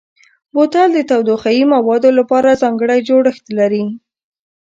[0.53, 3.83] بوتل د تودوخهيي موادو لپاره ځانګړی جوړښت لري.